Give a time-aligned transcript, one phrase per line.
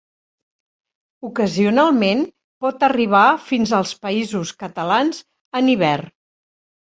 [1.27, 2.23] Ocasionalment
[2.65, 5.19] pot arribar fins als Països Catalans
[5.61, 6.11] en hivern.